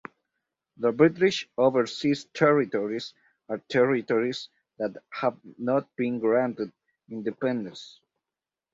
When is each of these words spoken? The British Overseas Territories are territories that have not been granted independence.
The 0.77 0.91
British 0.91 1.47
Overseas 1.59 2.25
Territories 2.33 3.13
are 3.49 3.59
territories 3.69 4.49
that 4.79 4.97
have 5.11 5.37
not 5.59 5.95
been 5.95 6.17
granted 6.17 6.71
independence. 7.07 7.99